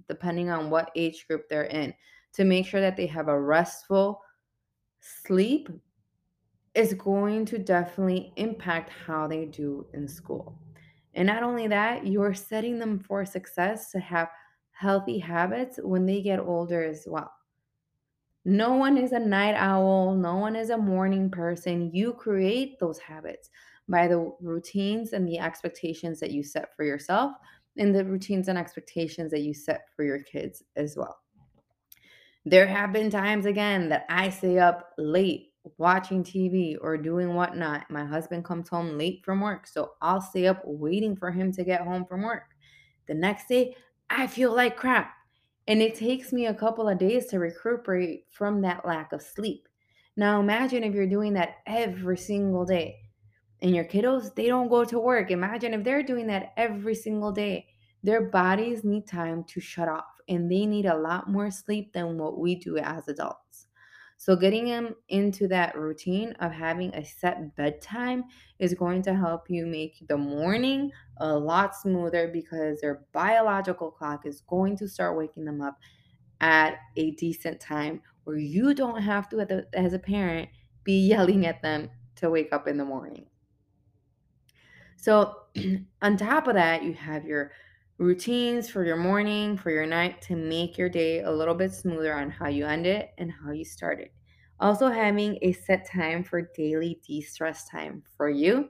depending 0.09 0.51
on 0.51 0.71
what 0.71 0.91
age 0.97 1.27
group 1.27 1.49
they're 1.49 1.65
in, 1.65 1.93
to 2.33 2.45
make 2.45 2.67
sure 2.67 2.81
that 2.81 2.97
they 2.97 3.07
have 3.07 3.29
a 3.29 3.41
restful 3.41 4.23
sleep 5.01 5.69
is 6.75 6.95
going 6.95 7.45
to 7.45 7.59
definitely 7.59 8.33
impact 8.37 8.91
how 9.07 9.27
they 9.27 9.45
do 9.45 9.87
in 9.93 10.07
school. 10.07 10.59
And 11.15 11.27
not 11.27 11.43
only 11.43 11.67
that, 11.69 12.07
you're 12.07 12.35
setting 12.35 12.79
them 12.79 13.01
for 13.01 13.25
success 13.25 13.91
to 13.91 14.01
have 14.01 14.29
healthy 14.71 15.19
habits 15.19 15.79
when 15.83 16.07
they 16.07 16.23
get 16.23 16.39
older 16.39 16.85
as 16.85 17.05
well. 17.07 17.33
No 18.45 18.75
one 18.75 18.97
is 18.97 19.13
a 19.13 19.19
night 19.19 19.55
owl, 19.57 20.15
no 20.15 20.37
one 20.37 20.57
is 20.57 20.71
a 20.71 20.79
morning 20.79 21.31
person. 21.31 21.91
You 21.93 22.15
create 22.15 22.79
those 22.79 22.99
habits 22.99 23.51
by 23.91 24.07
the 24.07 24.33
routines 24.41 25.13
and 25.13 25.27
the 25.27 25.39
expectations 25.39 26.21
that 26.21 26.31
you 26.31 26.43
set 26.43 26.75
for 26.77 26.85
yourself 26.85 27.33
and 27.77 27.95
the 27.95 28.05
routines 28.05 28.49
and 28.49 28.59
expectations 28.59 29.31
that 29.31 29.41
you 29.41 29.55
set 29.55 29.87
for 29.95 30.05
your 30.05 30.23
kids 30.23 30.63
as 30.77 30.97
well. 30.97 31.19
There 32.47 32.67
have 32.67 32.93
been 32.93 33.11
times 33.11 33.47
again 33.47 33.89
that 33.91 34.07
I 34.09 34.31
stay 34.31 34.59
up 34.59 34.91
late 34.97 35.53
watching 35.77 36.25
TV 36.25 36.77
or 36.81 36.97
doing 36.97 37.35
whatnot. 37.35 37.91
My 37.91 38.05
husband 38.05 38.45
comes 38.45 38.69
home 38.69 38.97
late 38.97 39.23
from 39.25 39.41
work, 39.41 39.67
so 39.67 39.93
I'll 40.01 40.23
stay 40.23 40.47
up 40.47 40.63
waiting 40.65 41.17
for 41.17 41.31
him 41.31 41.53
to 41.53 41.65
get 41.65 41.83
home 41.83 42.07
from 42.07 42.23
work. 42.23 42.45
The 43.07 43.15
next 43.15 43.49
day, 43.49 43.77
I 44.09 44.27
feel 44.27 44.55
like 44.55 44.77
crap. 44.77 45.13
And 45.69 45.83
it 45.83 45.95
takes 45.95 46.33
me 46.33 46.47
a 46.47 46.55
couple 46.55 46.89
of 46.89 46.99
days 46.99 47.27
to 47.27 47.39
recuperate 47.39 48.25
from 48.31 48.63
that 48.63 48.87
lack 48.87 49.13
of 49.13 49.23
sleep. 49.23 49.69
Now, 50.17 50.41
imagine 50.41 50.83
if 50.83 50.95
you're 50.95 51.07
doing 51.07 51.35
that 51.35 51.57
every 51.67 52.17
single 52.17 52.65
day. 52.65 52.97
And 53.63 53.75
your 53.75 53.85
kiddos, 53.85 54.35
they 54.35 54.47
don't 54.47 54.69
go 54.69 54.85
to 54.85 54.99
work. 54.99 55.31
Imagine 55.31 55.75
if 55.75 55.85
they're 55.85 56.03
doing 56.03 56.27
that 56.29 56.53
every 56.57 56.95
single 56.95 57.33
day. 57.33 57.69
Their 58.03 58.31
bodies 58.31 58.85
need 58.85 59.07
time 59.07 59.45
to 59.45 59.61
shut 59.61 59.89
off 59.89 60.21
and 60.29 60.51
they 60.51 60.65
need 60.65 60.87
a 60.87 60.97
lot 60.97 61.29
more 61.29 61.51
sleep 61.51 61.93
than 61.93 62.17
what 62.17 62.39
we 62.39 62.55
do 62.55 62.79
as 62.79 63.09
adults. 63.09 63.67
So, 64.17 64.37
getting 64.37 64.67
them 64.67 64.97
into 65.09 65.49
that 65.49 65.79
routine 65.79 66.33
of 66.41 66.53
having 66.53 66.95
a 66.95 67.03
set 67.03 67.57
bedtime 67.57 68.25
is 68.59 68.75
going 68.75 69.01
to 69.03 69.15
help 69.15 69.49
you 69.49 69.65
make 69.67 70.07
the 70.09 70.19
morning 70.19 70.93
a 71.17 71.35
lot 71.39 71.75
smoother 71.75 72.29
because 72.29 72.83
their 72.83 73.07
biological 73.13 73.91
clock 73.91 74.27
is 74.27 74.43
going 74.43 74.77
to 74.77 74.89
start 74.89 75.17
waking 75.17 75.47
them 75.47 75.63
up 75.63 75.79
at 76.43 76.77
a 76.97 77.13
decent 77.13 77.61
time 77.61 78.03
where 78.25 78.37
you 78.37 78.75
don't 78.75 79.01
have 79.01 79.27
to, 79.31 79.67
as 79.73 79.95
a 79.95 79.99
parent, 79.99 80.51
be 80.85 81.01
yelling 81.09 81.47
at 81.47 81.63
them 81.63 81.89
to 82.17 82.29
wake 82.29 82.53
up 82.53 82.69
in 82.69 82.77
the 82.77 82.85
morning. 82.85 83.30
So, 85.01 85.47
on 86.03 86.17
top 86.17 86.47
of 86.47 86.55
that, 86.55 86.83
you 86.83 86.93
have 86.95 87.25
your 87.25 87.53
routines 87.99 88.69
for 88.71 88.85
your 88.85 88.97
morning, 88.97 89.57
for 89.57 89.71
your 89.71 89.87
night 89.87 90.23
to 90.23 90.37
make 90.37 90.79
your 90.79 90.89
day 90.89 91.21
a 91.23 91.31
little 91.31 91.55
bit 91.55 91.73
smoother 91.73 92.13
on 92.15 92.31
how 92.31 92.49
you 92.49 92.67
end 92.67 92.87
it 92.87 93.11
and 93.19 93.31
how 93.33 93.51
you 93.53 93.65
start 93.65 94.01
it. 94.01 94.13
Also, 94.59 94.89
having 94.89 95.39
a 95.43 95.53
set 95.53 95.87
time 95.87 96.23
for 96.23 96.43
daily 96.55 97.01
de 97.07 97.21
stress 97.23 97.67
time 97.69 98.03
for 98.17 98.29
you 98.29 98.69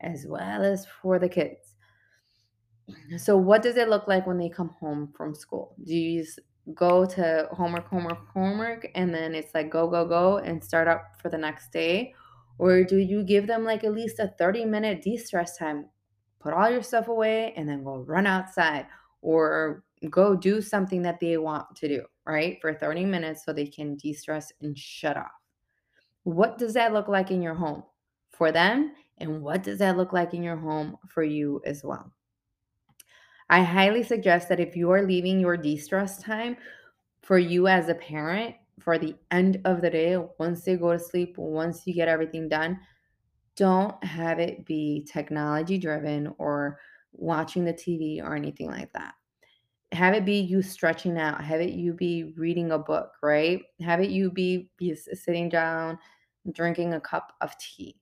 as 0.00 0.26
well 0.26 0.62
as 0.64 0.86
for 0.86 1.18
the 1.18 1.28
kids. 1.28 1.76
So, 3.18 3.36
what 3.36 3.62
does 3.62 3.76
it 3.76 3.88
look 3.88 4.06
like 4.08 4.26
when 4.26 4.38
they 4.38 4.48
come 4.48 4.70
home 4.80 5.12
from 5.16 5.34
school? 5.34 5.76
Do 5.84 5.94
you 5.94 6.22
just 6.22 6.38
go 6.74 7.06
to 7.06 7.48
homework, 7.52 7.86
homework, 7.88 8.28
homework, 8.28 8.86
and 8.94 9.14
then 9.14 9.34
it's 9.34 9.54
like 9.54 9.70
go, 9.70 9.88
go, 9.88 10.06
go 10.06 10.38
and 10.38 10.62
start 10.62 10.88
up 10.88 11.16
for 11.20 11.28
the 11.30 11.38
next 11.38 11.72
day? 11.72 12.14
Or 12.58 12.82
do 12.82 12.98
you 12.98 13.22
give 13.22 13.46
them 13.46 13.64
like 13.64 13.84
at 13.84 13.92
least 13.92 14.18
a 14.18 14.34
30 14.38 14.64
minute 14.64 15.02
de 15.02 15.16
stress 15.16 15.56
time? 15.56 15.86
Put 16.40 16.52
all 16.52 16.70
your 16.70 16.82
stuff 16.82 17.08
away 17.08 17.52
and 17.56 17.68
then 17.68 17.84
go 17.84 17.98
run 17.98 18.26
outside 18.26 18.86
or 19.22 19.84
go 20.10 20.36
do 20.36 20.60
something 20.60 21.02
that 21.02 21.20
they 21.20 21.36
want 21.38 21.74
to 21.76 21.88
do, 21.88 22.04
right? 22.26 22.58
For 22.60 22.74
30 22.74 23.04
minutes 23.04 23.44
so 23.44 23.52
they 23.52 23.66
can 23.66 23.96
de 23.96 24.12
stress 24.12 24.52
and 24.60 24.76
shut 24.76 25.16
off. 25.16 25.30
What 26.24 26.58
does 26.58 26.74
that 26.74 26.92
look 26.92 27.08
like 27.08 27.30
in 27.30 27.42
your 27.42 27.54
home 27.54 27.82
for 28.30 28.52
them? 28.52 28.92
And 29.18 29.42
what 29.42 29.62
does 29.62 29.78
that 29.78 29.96
look 29.96 30.12
like 30.12 30.34
in 30.34 30.42
your 30.42 30.56
home 30.56 30.96
for 31.08 31.22
you 31.22 31.60
as 31.64 31.82
well? 31.82 32.12
I 33.50 33.62
highly 33.62 34.02
suggest 34.02 34.48
that 34.48 34.60
if 34.60 34.76
you 34.76 34.90
are 34.90 35.02
leaving 35.02 35.40
your 35.40 35.56
de 35.56 35.76
stress 35.76 36.22
time 36.22 36.56
for 37.22 37.38
you 37.38 37.66
as 37.66 37.88
a 37.88 37.94
parent 37.94 38.54
for 38.80 38.98
the 38.98 39.16
end 39.30 39.60
of 39.64 39.80
the 39.80 39.90
day, 39.90 40.16
once 40.38 40.64
they 40.64 40.76
go 40.76 40.92
to 40.92 40.98
sleep, 40.98 41.36
once 41.38 41.86
you 41.86 41.94
get 41.94 42.08
everything 42.08 42.48
done, 42.48 42.80
don't 43.56 44.02
have 44.04 44.38
it 44.38 44.64
be 44.64 45.06
technology 45.10 45.78
driven 45.78 46.34
or 46.38 46.80
watching 47.12 47.64
the 47.64 47.72
TV 47.72 48.20
or 48.22 48.36
anything 48.36 48.68
like 48.68 48.92
that. 48.92 49.14
Have 49.92 50.14
it 50.14 50.24
be 50.24 50.40
you 50.40 50.62
stretching 50.62 51.18
out, 51.18 51.42
have 51.42 51.60
it 51.60 51.70
you 51.72 51.94
be 51.94 52.34
reading 52.36 52.72
a 52.72 52.78
book, 52.78 53.12
right? 53.22 53.62
Have 53.80 54.00
it 54.00 54.10
you 54.10 54.30
be, 54.30 54.70
be 54.76 54.94
sitting 54.94 55.48
down, 55.48 55.98
drinking 56.52 56.92
a 56.94 57.00
cup 57.00 57.32
of 57.40 57.56
tea. 57.58 58.00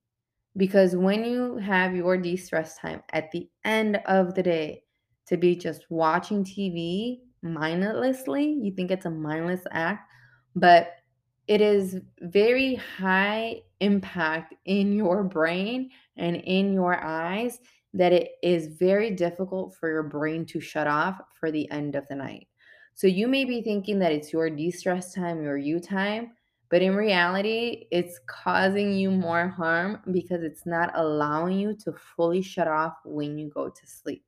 Because 0.56 0.97
when 0.97 1.25
you 1.25 1.56
have 1.59 1.95
your 1.95 2.16
de 2.16 2.37
stress 2.37 2.78
time 2.78 3.02
at 3.12 3.30
the 3.30 3.49
end 3.64 4.00
of 4.06 4.35
the 4.35 4.42
day 4.42 4.85
to 5.26 5.37
be 5.37 5.54
just 5.54 5.90
watching 5.90 6.45
TV 6.45 7.23
mindlessly, 7.42 8.52
you 8.52 8.73
think 8.73 8.90
it's 8.90 9.06
a 9.06 9.11
mindless 9.11 9.62
act, 9.71 10.11
but 10.57 10.95
it 11.47 11.61
is 11.61 12.01
very 12.23 12.75
high 12.75 13.63
impact 13.81 14.55
in 14.65 14.93
your 14.93 15.23
brain 15.23 15.91
and 16.17 16.37
in 16.37 16.73
your 16.73 17.01
eyes 17.05 17.61
that 17.95 18.13
it 18.13 18.33
is 18.43 18.67
very 18.67 19.11
difficult 19.11 19.75
for 19.75 19.89
your 19.89 20.03
brain 20.03 20.45
to 20.47 20.61
shut 20.61 20.87
off 20.87 21.21
for 21.39 21.51
the 21.51 21.71
end 21.71 21.95
of 21.95 22.07
the 22.09 22.17
night. 22.17 22.49
So 22.95 23.07
you 23.07 23.29
may 23.29 23.45
be 23.45 23.63
thinking 23.63 23.99
that 24.01 24.13
it's 24.13 24.33
your 24.33 24.51
de 24.51 24.71
stress 24.71 25.15
time, 25.15 25.43
your 25.43 25.59
you 25.59 25.79
time, 25.79 26.33
but 26.69 26.83
in 26.83 26.97
reality, 26.97 27.87
it's 27.93 28.19
causing 28.27 28.93
you 28.93 29.11
more 29.11 29.49
harm 29.49 30.01
because 30.11 30.43
it's 30.43 30.67
not 30.67 30.91
allowing 30.95 31.59
you 31.59 31.77
to 31.85 31.93
fully 31.93 32.43
shut 32.43 32.67
off 32.67 32.95
when 33.05 33.39
you 33.39 33.49
go 33.51 33.69
to 33.69 33.87
sleep. 33.87 34.25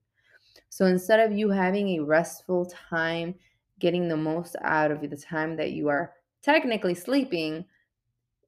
So 0.69 0.87
instead 0.87 1.19
of 1.19 1.37
you 1.37 1.49
having 1.49 1.89
a 1.89 2.05
restful 2.05 2.71
time, 2.91 3.35
getting 3.81 4.09
the 4.09 4.17
most 4.17 4.57
out 4.63 4.91
of 4.91 5.01
the 5.09 5.17
time 5.17 5.57
that 5.57 5.73
you 5.73 5.89
are 5.89 6.13
technically 6.43 6.95
sleeping, 6.95 7.65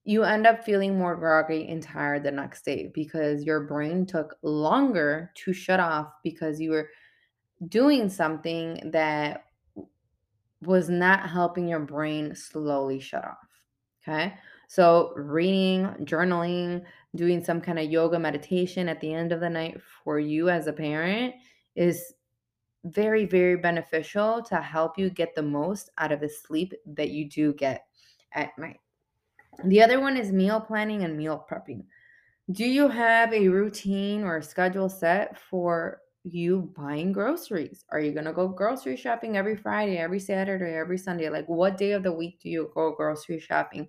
you 0.05 0.25
end 0.25 0.47
up 0.47 0.65
feeling 0.65 0.99
more 0.99 1.15
groggy 1.15 1.69
and 1.69 1.83
tired 1.83 2.23
the 2.23 2.31
next 2.31 2.65
day 2.65 2.91
because 2.95 3.45
your 3.45 3.61
brain 3.61 4.07
took 4.07 4.37
longer 4.43 5.31
to 5.35 5.53
shut 5.53 5.81
off 5.81 6.09
because 6.25 6.61
you 6.61 6.71
were 6.71 6.89
doing 7.69 8.09
something 8.09 8.91
that 8.93 9.45
was 10.63 10.89
not 10.89 11.29
helping 11.29 11.69
your 11.69 11.81
brain 11.81 12.35
slowly 12.35 13.01
shut 13.01 13.25
off. 13.25 13.37
Okay. 14.03 14.35
So, 14.69 15.13
reading, 15.17 15.87
journaling, 16.03 16.85
doing 17.17 17.45
some 17.45 17.61
kind 17.61 17.79
of 17.79 17.91
yoga 17.91 18.19
meditation 18.19 18.89
at 18.89 19.01
the 19.01 19.13
end 19.13 19.33
of 19.33 19.41
the 19.41 19.51
night 19.51 19.81
for 20.05 20.19
you 20.19 20.49
as 20.49 20.69
a 20.69 20.73
parent 20.73 21.35
is 21.75 22.15
very, 22.85 23.27
very 23.27 23.57
beneficial 23.57 24.43
to 24.43 24.57
help 24.57 24.99
you 24.99 25.11
get 25.11 25.35
the 25.35 25.43
most 25.43 25.91
out 25.99 26.13
of 26.13 26.21
the 26.21 26.29
sleep 26.29 26.73
that 26.87 27.11
you 27.11 27.29
do 27.29 27.53
get 27.55 27.85
at 28.33 28.57
night. 28.59 28.81
The 29.65 29.83
other 29.83 30.01
one 30.01 30.17
is 30.17 30.33
meal 30.33 30.61
planning 30.61 31.05
and 31.05 31.17
meal 31.17 31.45
prepping. 31.51 31.85
Do 32.53 32.65
you 32.65 32.89
have 32.89 33.33
a 33.33 33.49
routine 33.49 34.25
or 34.25 34.39
a 34.39 34.43
schedule 34.43 34.89
set 34.89 35.39
for 35.39 36.01
you 36.25 36.73
buying 36.77 37.13
groceries? 37.13 37.85
Are 37.91 38.01
you 38.01 38.13
going 38.13 38.25
to 38.25 38.33
go 38.33 38.49
grocery 38.49 38.97
shopping 38.97 39.37
every 39.37 39.57
Friday, 39.57 39.99
every 39.99 40.19
Saturday, 40.19 40.75
every 40.75 40.99
Sunday? 40.99 41.29
Like, 41.29 41.49
what 41.49 41.77
day 41.77 41.93
of 41.93 42.03
the 42.03 42.13
week 42.13 42.41
do 42.41 42.49
you 42.49 42.71
go 42.75 42.93
grocery 42.93 43.39
shopping? 43.39 43.89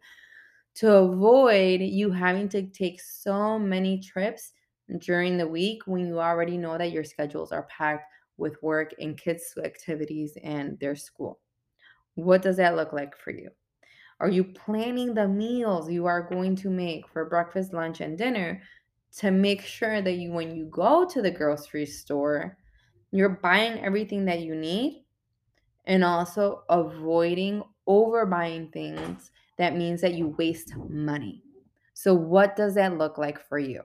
To 0.76 0.94
avoid 0.94 1.82
you 1.82 2.12
having 2.12 2.50
to 2.50 2.64
take 2.64 3.02
so 3.02 3.58
many 3.58 4.00
trips 4.00 4.52
during 5.00 5.38
the 5.38 5.48
week 5.48 5.84
when 5.86 6.06
you 6.08 6.20
already 6.20 6.58
know 6.58 6.78
that 6.78 6.92
your 6.92 7.04
schedules 7.04 7.52
are 7.52 7.64
packed 7.64 8.06
with 8.42 8.62
work 8.64 8.94
and 9.00 9.18
kids' 9.18 9.56
activities 9.64 10.38
and 10.44 10.80
their 10.80 10.98
school. 10.98 11.40
What 12.16 12.42
does 12.42 12.58
that 12.58 12.76
look 12.76 12.94
like 12.94 13.18
for 13.18 13.32
you? 13.32 13.52
Are 14.20 14.30
you 14.30 14.44
planning 14.46 15.14
the 15.14 15.28
meals 15.28 15.90
you 15.92 16.06
are 16.06 16.22
going 16.22 16.56
to 16.58 16.70
make 16.70 17.08
for 17.10 17.26
breakfast, 17.26 17.74
lunch, 17.74 18.02
and 18.02 18.18
dinner 18.18 18.62
to 19.18 19.32
make 19.32 19.62
sure 19.62 20.02
that 20.02 20.14
you, 20.14 20.32
when 20.32 20.56
you 20.56 20.66
go 20.66 21.06
to 21.08 21.22
the 21.22 21.32
grocery 21.32 21.86
store, 21.86 22.58
you're 23.12 23.30
buying 23.30 23.80
everything 23.84 24.26
that 24.26 24.42
you 24.42 24.56
need 24.56 25.06
and 25.86 26.04
also 26.04 26.64
avoiding 26.70 27.64
overbuying 27.88 28.72
things 28.72 29.32
that 29.58 29.76
means 29.76 30.02
that 30.02 30.14
you 30.14 30.30
waste 30.30 30.76
money. 30.90 31.44
So, 31.94 32.14
what 32.14 32.56
does 32.56 32.76
that 32.76 32.98
look 32.98 33.18
like 33.18 33.40
for 33.40 33.60
you? 33.60 33.84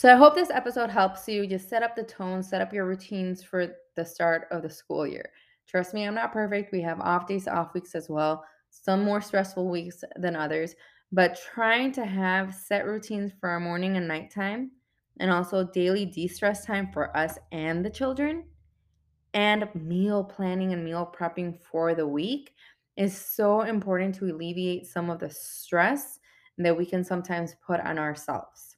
So 0.00 0.10
I 0.10 0.16
hope 0.16 0.34
this 0.34 0.48
episode 0.48 0.88
helps 0.88 1.28
you 1.28 1.46
just 1.46 1.68
set 1.68 1.82
up 1.82 1.94
the 1.94 2.02
tone, 2.02 2.42
set 2.42 2.62
up 2.62 2.72
your 2.72 2.86
routines 2.86 3.42
for 3.42 3.66
the 3.96 4.04
start 4.06 4.48
of 4.50 4.62
the 4.62 4.70
school 4.70 5.06
year. 5.06 5.28
Trust 5.68 5.92
me, 5.92 6.06
I'm 6.06 6.14
not 6.14 6.32
perfect. 6.32 6.72
We 6.72 6.80
have 6.80 7.00
off 7.00 7.26
days, 7.26 7.46
off 7.46 7.74
weeks 7.74 7.94
as 7.94 8.08
well, 8.08 8.42
some 8.70 9.04
more 9.04 9.20
stressful 9.20 9.68
weeks 9.68 10.02
than 10.16 10.34
others, 10.34 10.74
but 11.12 11.38
trying 11.52 11.92
to 11.92 12.06
have 12.06 12.54
set 12.54 12.86
routines 12.86 13.32
for 13.38 13.50
our 13.50 13.60
morning 13.60 13.98
and 13.98 14.08
nighttime 14.08 14.70
and 15.18 15.30
also 15.30 15.64
daily 15.64 16.06
de 16.06 16.26
stress 16.28 16.64
time 16.64 16.88
for 16.90 17.14
us 17.14 17.36
and 17.52 17.84
the 17.84 17.90
children 17.90 18.44
and 19.34 19.68
meal 19.74 20.24
planning 20.24 20.72
and 20.72 20.82
meal 20.82 21.12
prepping 21.14 21.60
for 21.60 21.94
the 21.94 22.06
week 22.08 22.54
is 22.96 23.14
so 23.14 23.60
important 23.60 24.14
to 24.14 24.34
alleviate 24.34 24.86
some 24.86 25.10
of 25.10 25.18
the 25.18 25.28
stress 25.28 26.20
that 26.56 26.74
we 26.74 26.86
can 26.86 27.04
sometimes 27.04 27.54
put 27.66 27.80
on 27.80 27.98
ourselves. 27.98 28.69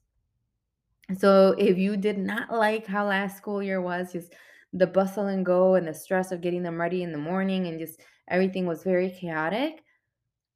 So 1.19 1.55
if 1.59 1.79
you 1.79 1.97
did 1.97 2.19
not 2.19 2.53
like 2.53 2.87
how 2.87 3.07
last 3.07 3.37
school 3.37 3.63
year 3.63 3.81
was, 3.81 4.13
just 4.13 4.35
the 4.73 4.87
bustle 4.87 5.27
and 5.27 5.45
go 5.45 5.75
and 5.75 5.87
the 5.87 5.95
stress 5.95 6.33
of 6.33 6.41
getting 6.41 6.63
them 6.63 6.81
ready 6.81 7.03
in 7.03 7.13
the 7.13 7.19
morning 7.19 7.67
and 7.67 7.79
just 7.79 8.01
everything 8.29 8.67
was 8.67 8.85
very 8.85 9.11
chaotic, 9.11 9.83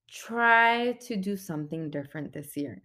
try 0.09 0.93
to 1.03 1.17
do 1.17 1.37
something 1.37 1.91
different 1.91 2.33
this 2.33 2.57
year. 2.57 2.83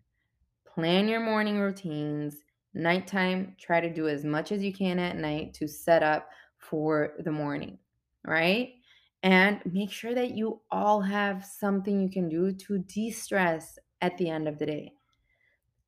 Plan 0.65 1.07
your 1.07 1.19
morning 1.19 1.59
routines. 1.59 2.37
Nighttime, 2.73 3.55
try 3.59 3.81
to 3.81 3.93
do 3.93 4.07
as 4.07 4.23
much 4.23 4.51
as 4.51 4.63
you 4.63 4.73
can 4.73 4.97
at 4.97 5.17
night 5.17 5.53
to 5.55 5.67
set 5.67 6.03
up 6.03 6.29
for 6.57 7.15
the 7.19 7.31
morning, 7.31 7.77
right? 8.25 8.75
And 9.23 9.61
make 9.65 9.91
sure 9.91 10.15
that 10.15 10.31
you 10.31 10.61
all 10.71 11.01
have 11.01 11.45
something 11.45 12.01
you 12.01 12.09
can 12.09 12.29
do 12.29 12.53
to 12.53 12.79
de 12.79 13.11
stress 13.11 13.77
at 14.01 14.17
the 14.17 14.29
end 14.29 14.47
of 14.47 14.57
the 14.57 14.65
day. 14.65 14.93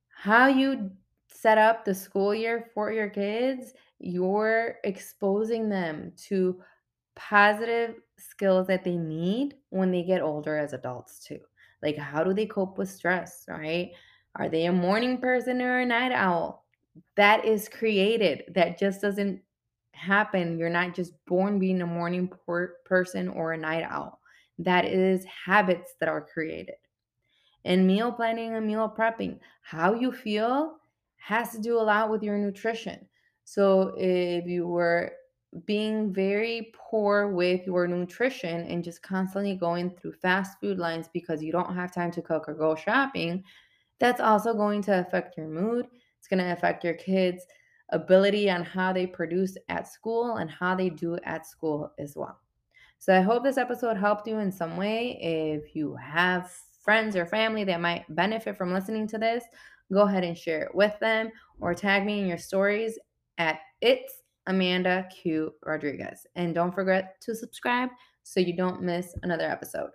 How 0.10 0.48
you 0.48 0.92
set 1.34 1.58
up 1.58 1.84
the 1.84 1.94
school 1.94 2.34
year 2.34 2.70
for 2.74 2.92
your 2.92 3.10
kids, 3.10 3.74
you're 4.00 4.76
exposing 4.84 5.70
them 5.70 6.14
to 6.28 6.62
positive 7.16 7.96
skills 8.18 8.68
that 8.68 8.84
they 8.84 8.98
need 8.98 9.56
when 9.70 9.92
they 9.92 10.04
get 10.04 10.22
older 10.22 10.58
as 10.58 10.74
adults 10.74 11.20
too. 11.20 11.40
Like 11.82 11.98
how 11.98 12.24
do 12.24 12.34
they 12.34 12.46
cope 12.46 12.78
with 12.78 12.90
stress, 12.90 13.46
right? 13.48 13.92
Are 14.36 14.50
they 14.50 14.66
a 14.66 14.72
morning 14.72 15.18
person 15.18 15.62
or 15.62 15.80
a 15.80 15.86
night 15.86 16.12
owl? 16.12 16.66
That 17.16 17.46
is 17.46 17.70
created. 17.70 18.44
That 18.56 18.78
just 18.78 19.02
doesn't 19.02 19.42
happen. 19.94 20.58
You're 20.58 20.70
not 20.70 20.96
just 20.96 21.14
born 21.26 21.60
being 21.60 21.82
a 21.82 21.88
morning 21.88 22.32
per- 22.46 22.76
person 22.86 23.28
or 23.28 23.54
a 23.54 23.58
night 23.58 23.84
owl. 23.84 24.20
That 24.60 24.86
is 24.86 25.26
habits 25.26 25.94
that 26.00 26.10
are 26.10 26.22
created. 26.22 26.76
And 27.66 27.88
meal 27.88 28.12
planning 28.12 28.56
and 28.56 28.68
meal 28.68 28.94
prepping, 28.96 29.40
how 29.62 29.94
you 29.94 30.12
feel 30.12 30.78
has 31.24 31.52
to 31.52 31.60
do 31.60 31.80
a 31.80 31.82
lot 31.82 32.10
with 32.12 32.22
your 32.22 32.38
nutrition. 32.38 33.08
So 33.46 33.94
if 33.98 34.46
you 34.46 34.68
were 34.68 35.14
being 35.66 36.14
very 36.14 36.74
poor 36.74 37.30
with 37.30 37.66
your 37.66 37.88
nutrition 37.88 38.66
and 38.68 38.84
just 38.84 39.02
constantly 39.02 39.56
going 39.56 39.92
through 39.92 40.12
fast 40.14 40.60
food 40.60 40.80
lines 40.80 41.08
because 41.14 41.42
you 41.42 41.52
don't 41.52 41.74
have 41.74 41.94
time 41.94 42.12
to 42.12 42.22
cook 42.22 42.50
or 42.50 42.54
go 42.54 42.76
shopping, 42.76 43.42
that's 44.00 44.20
also 44.20 44.54
going 44.54 44.82
to 44.84 45.00
affect 45.00 45.38
your 45.38 45.48
mood. 45.48 45.88
It's 46.20 46.28
going 46.28 46.44
to 46.44 46.52
affect 46.52 46.84
your 46.84 46.96
kids' 46.96 47.46
ability 47.90 48.50
on 48.50 48.64
how 48.64 48.92
they 48.92 49.08
produce 49.08 49.56
at 49.70 49.88
school 49.88 50.38
and 50.38 50.52
how 50.52 50.76
they 50.76 50.90
do 50.90 51.18
at 51.24 51.48
school 51.48 51.94
as 52.00 52.18
well. 52.18 52.38
So 53.00 53.16
I 53.16 53.22
hope 53.22 53.44
this 53.44 53.58
episode 53.58 53.96
helped 53.96 54.28
you 54.28 54.40
in 54.40 54.52
some 54.52 54.76
way. 54.76 55.18
If 55.22 55.74
you 55.74 55.96
have 55.96 56.52
friends 56.82 57.16
or 57.16 57.26
family 57.26 57.64
that 57.64 57.80
might 57.80 58.14
benefit 58.14 58.58
from 58.58 58.74
listening 58.74 59.08
to 59.08 59.18
this, 59.18 59.46
go 59.92 60.02
ahead 60.02 60.24
and 60.24 60.38
share 60.38 60.64
it 60.64 60.76
with 60.76 60.98
them 61.00 61.32
or 61.60 61.74
tag 61.74 62.06
me 62.06 62.20
in 62.20 62.28
your 62.28 62.38
stories 62.38 62.98
at 63.38 63.60
it's 63.82 64.22
Amanda 64.48 65.08
Q 65.12 65.54
Rodriguez. 65.66 66.26
And 66.36 66.54
don't 66.54 66.74
forget 66.74 67.20
to 67.22 67.36
subscribe 67.36 67.90
so 68.24 68.40
you 68.40 68.56
don't 68.56 68.82
miss 68.82 69.16
another 69.24 69.50
episode. 69.50 69.90